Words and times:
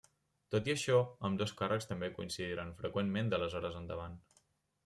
Tot 0.53 0.69
i 0.69 0.73
això, 0.73 0.95
ambdós 1.29 1.53
càrrecs 1.59 1.87
també 1.91 2.11
coincidiren 2.17 2.75
freqüentment 2.81 3.33
d'aleshores 3.35 3.81
endavant. 3.83 4.21